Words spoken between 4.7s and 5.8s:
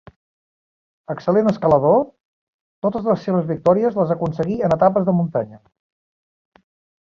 etapes de muntanya.